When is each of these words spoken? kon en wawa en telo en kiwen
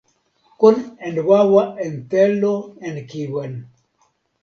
kon 0.59 0.77
en 1.07 1.15
wawa 1.27 1.63
en 1.85 1.95
telo 2.11 2.53
en 2.87 2.95
kiwen 3.09 3.53